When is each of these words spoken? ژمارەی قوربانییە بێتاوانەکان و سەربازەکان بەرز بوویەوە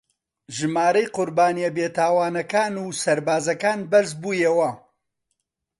ژمارەی 0.57 1.11
قوربانییە 1.15 1.69
بێتاوانەکان 1.77 2.73
و 2.77 2.85
سەربازەکان 3.01 3.79
بەرز 3.91 4.11
بوویەوە 4.21 4.71